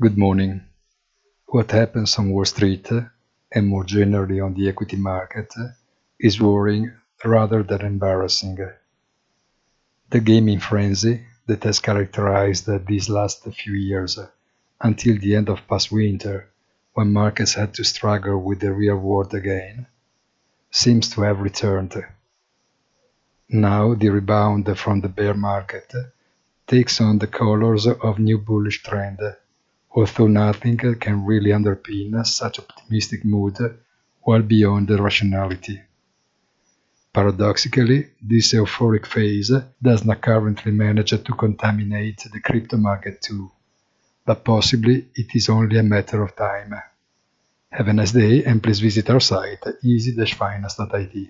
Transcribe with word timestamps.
Good 0.00 0.16
morning. 0.16 0.60
What 1.46 1.72
happens 1.72 2.16
on 2.20 2.30
Wall 2.30 2.44
Street, 2.44 2.88
and 3.52 3.66
more 3.66 3.82
generally 3.82 4.38
on 4.38 4.54
the 4.54 4.68
equity 4.68 4.96
market, 4.96 5.52
is 6.20 6.40
worrying 6.40 6.92
rather 7.24 7.64
than 7.64 7.80
embarrassing. 7.80 8.58
The 10.10 10.20
gaming 10.20 10.60
frenzy 10.60 11.24
that 11.46 11.64
has 11.64 11.80
characterized 11.80 12.68
these 12.86 13.08
last 13.08 13.42
few 13.42 13.72
years 13.72 14.20
until 14.80 15.18
the 15.18 15.34
end 15.34 15.48
of 15.48 15.66
past 15.66 15.90
winter, 15.90 16.48
when 16.92 17.12
markets 17.12 17.54
had 17.54 17.74
to 17.74 17.82
struggle 17.82 18.40
with 18.40 18.60
the 18.60 18.72
real 18.72 18.98
world 18.98 19.34
again, 19.34 19.88
seems 20.70 21.08
to 21.08 21.22
have 21.22 21.40
returned. 21.40 21.96
Now 23.48 23.94
the 23.94 24.10
rebound 24.10 24.78
from 24.78 25.00
the 25.00 25.08
bear 25.08 25.34
market 25.34 25.92
takes 26.68 27.00
on 27.00 27.18
the 27.18 27.26
colors 27.26 27.88
of 27.88 28.20
new 28.20 28.38
bullish 28.38 28.84
trend 28.84 29.18
although 29.90 30.26
nothing 30.26 30.76
can 30.76 31.24
really 31.24 31.50
underpin 31.50 32.24
such 32.26 32.58
optimistic 32.58 33.24
mood 33.24 33.56
well 34.26 34.42
beyond 34.42 34.88
the 34.88 35.02
rationality. 35.02 35.80
Paradoxically, 37.12 38.08
this 38.20 38.52
euphoric 38.52 39.06
phase 39.06 39.50
does 39.82 40.04
not 40.04 40.20
currently 40.20 40.72
manage 40.72 41.10
to 41.10 41.32
contaminate 41.32 42.22
the 42.32 42.40
crypto 42.40 42.76
market 42.76 43.20
too, 43.22 43.50
but 44.24 44.44
possibly 44.44 45.08
it 45.14 45.34
is 45.34 45.48
only 45.48 45.78
a 45.78 45.82
matter 45.82 46.22
of 46.22 46.36
time. 46.36 46.74
Have 47.70 47.88
a 47.88 47.92
nice 47.92 48.12
day 48.12 48.44
and 48.44 48.62
please 48.62 48.80
visit 48.80 49.10
our 49.10 49.20
site 49.20 49.64
easy-finance.it. 49.82 51.28